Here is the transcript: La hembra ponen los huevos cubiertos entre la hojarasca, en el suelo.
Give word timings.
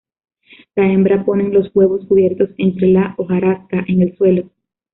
La 0.75 0.91
hembra 0.91 1.23
ponen 1.23 1.53
los 1.53 1.69
huevos 1.75 2.07
cubiertos 2.07 2.49
entre 2.57 2.87
la 2.87 3.13
hojarasca, 3.19 3.85
en 3.87 4.01
el 4.01 4.17
suelo. 4.17 4.49